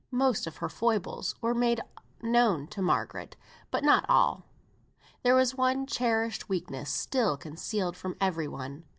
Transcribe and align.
Most 0.09 0.47
of 0.47 0.57
her 0.57 0.67
foibles 0.67 1.33
also 1.33 1.37
were 1.43 1.53
made 1.53 1.79
known 2.23 2.65
to 2.69 2.81
Margaret, 2.81 3.35
but 3.69 3.83
not 3.83 4.03
all. 4.09 4.47
There 5.21 5.35
was 5.35 5.53
one 5.53 5.85
cherished 5.85 6.49
weakness 6.49 6.89
still 6.89 7.37
concealed 7.37 7.95
from 7.95 8.17
every 8.19 8.47
one. 8.47 8.85